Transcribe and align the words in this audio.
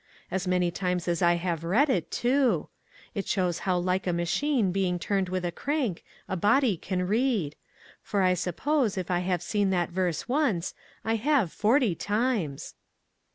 As 0.31 0.47
many 0.47 0.71
times 0.71 1.07
as 1.07 1.21
I 1.21 1.35
have 1.35 1.63
read 1.63 1.87
it, 1.87 2.09
too! 2.09 2.69
It 3.13 3.27
shows 3.27 3.59
how 3.69 3.77
like 3.77 4.07
a 4.07 4.11
machine 4.13 4.71
being 4.71 4.97
turned 4.97 5.29
with 5.29 5.45
a 5.45 5.51
crank 5.51 6.03
a 6.27 6.35
body 6.35 6.75
can 6.75 7.05
read; 7.05 7.55
for 8.01 8.23
I 8.23 8.33
suppose 8.33 8.97
if 8.97 9.11
I 9.11 9.19
have 9.19 9.43
seen 9.43 9.69
that 9.69 9.91
verse 9.91 10.27
once,' 10.27 10.73
I 11.05 11.17
have 11.17 11.51
forty 11.51 11.93
times." 11.93 12.73